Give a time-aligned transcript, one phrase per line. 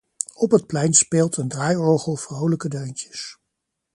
[0.33, 3.37] Op het plein speelt een draaiorgel vrolijke deuntjes.